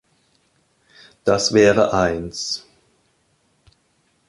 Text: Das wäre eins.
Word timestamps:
Das 1.25 1.53
wäre 1.53 1.93
eins. 1.93 2.65